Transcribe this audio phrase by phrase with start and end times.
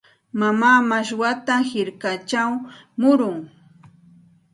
[0.39, 2.51] Mamaa mashwata hirkachaw
[3.01, 3.37] murun.